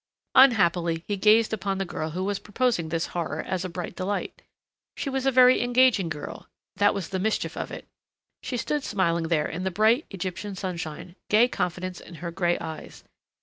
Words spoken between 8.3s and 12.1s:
She stood smiling there in the bright, Egyptian sunshine, gay confidence